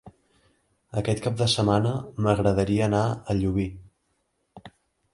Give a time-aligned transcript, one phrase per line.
[1.01, 1.93] Aquest cap de setmana
[2.27, 3.05] m'agradaria anar
[3.35, 3.71] a Llubí.